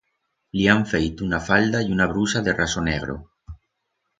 Li 0.59 0.63
han 0.71 0.81
feito 0.93 1.27
una 1.27 1.39
falda 1.49 1.81
y 1.89 1.91
una 1.99 2.07
brusa 2.15 2.41
de 2.49 2.57
raso 2.63 2.85
negro. 2.89 3.19